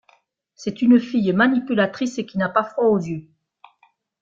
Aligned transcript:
C'est 0.55 0.81
une 0.81 0.99
fille 0.99 1.31
manipulatrice 1.31 2.21
qui 2.27 2.39
n'a 2.39 2.49
pas 2.49 2.63
froid 2.63 2.85
aux 2.85 2.97
yeux. 2.97 3.29